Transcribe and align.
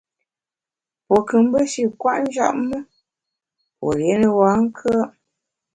Pue 1.05 1.17
nkù 1.21 1.35
mbe 1.45 1.59
shi 1.71 1.81
nkwet 1.89 2.19
njap 2.25 2.55
me, 2.67 2.77
pue 3.77 3.91
rié 3.97 4.15
ne 4.19 4.29
bankùe’. 4.39 4.97